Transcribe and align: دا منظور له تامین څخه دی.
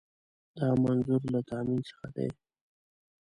دا 0.57 0.69
منظور 0.83 1.21
له 1.33 1.39
تامین 1.49 1.81
څخه 1.89 2.07
دی. 2.15 2.29